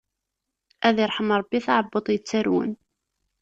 Ad 0.87 0.97
irḥem 1.03 1.29
Ṛebbi 1.39 1.59
taɛebbuḍt 1.65 2.07
yettarwen. 2.13 2.71